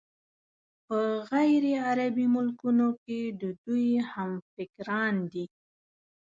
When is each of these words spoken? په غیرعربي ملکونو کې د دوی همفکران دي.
په 0.87 0.99
غیرعربي 1.29 2.25
ملکونو 2.35 2.87
کې 3.03 3.19
د 3.41 3.43
دوی 3.63 3.89
همفکران 4.11 5.15
دي. 5.31 5.45